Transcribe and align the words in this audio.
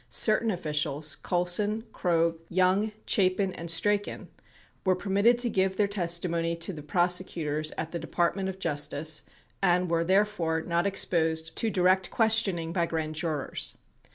Certain 0.09 0.49
officials— 0.49 1.13
Colson, 1.21 1.83
Krogh, 1.93 2.39
Young, 2.49 2.91
Chapin 3.05 3.53
and 3.53 3.69
Strachan— 3.69 4.29
were 4.83 4.95
per 4.95 5.11
mitted 5.11 5.37
to 5.37 5.47
give 5.47 5.77
their 5.77 5.87
testimony 5.87 6.55
to 6.55 6.73
the 6.73 6.81
prosecutors 6.81 7.71
at 7.77 7.91
the 7.91 7.99
Department 7.99 8.49
of 8.49 8.57
Justice 8.57 9.21
and 9.61 9.91
were, 9.91 10.03
therefore, 10.03 10.63
not 10.63 10.87
exposed 10.87 11.55
to 11.57 11.69
direct 11.69 12.09
questioning 12.09 12.73
by 12.73 12.87
grand 12.87 13.13
jurors. 13.13 13.77